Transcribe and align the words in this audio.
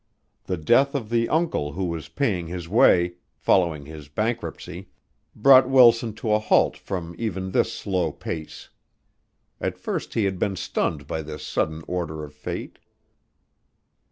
The 0.45 0.57
death 0.57 0.95
of 0.95 1.11
the 1.11 1.29
uncle 1.29 1.73
who 1.73 1.85
was 1.85 2.09
paying 2.09 2.47
his 2.47 2.67
way, 2.67 3.17
following 3.35 3.85
his 3.85 4.07
bankruptcy, 4.07 4.89
brought 5.35 5.69
Wilson 5.69 6.15
to 6.15 6.33
a 6.33 6.39
halt 6.39 6.75
from 6.75 7.13
even 7.19 7.51
this 7.51 7.71
slow 7.71 8.11
pace. 8.11 8.71
At 9.59 9.77
first 9.77 10.15
he 10.15 10.23
had 10.25 10.39
been 10.39 10.55
stunned 10.55 11.05
by 11.05 11.21
this 11.21 11.45
sudden 11.45 11.83
order 11.87 12.23
of 12.23 12.33
Fate. 12.33 12.79